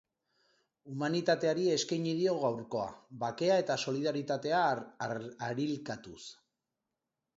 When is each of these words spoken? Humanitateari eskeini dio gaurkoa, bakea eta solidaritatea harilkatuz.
Humanitateari 0.91 1.65
eskeini 1.73 2.15
dio 2.21 2.33
gaurkoa, 2.45 2.87
bakea 3.25 3.57
eta 3.65 3.77
solidaritatea 3.85 4.63
harilkatuz. 5.49 6.19